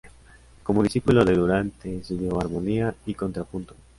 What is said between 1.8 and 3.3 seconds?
estudió armonía y